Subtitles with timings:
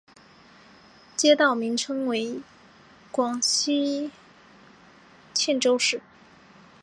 [1.15, 2.41] 街道名称取自
[3.11, 4.11] 广西的
[5.31, 6.01] 钦州市。